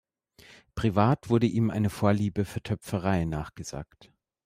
Privat 0.73 1.29
wurde 1.29 1.45
ihm 1.45 1.69
eine 1.69 1.91
Vorliebe 1.91 2.43
für 2.43 2.63
Töpferei 2.63 3.25
nachgesagt. 3.25 4.11